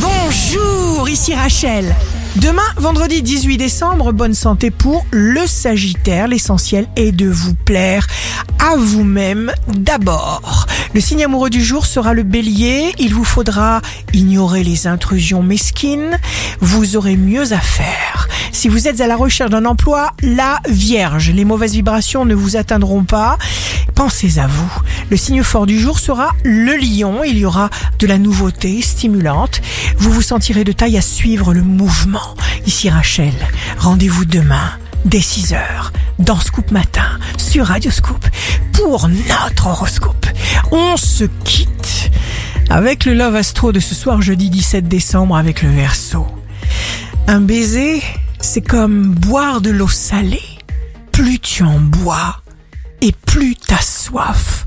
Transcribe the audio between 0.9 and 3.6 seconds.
ici Rachel. Demain, vendredi 18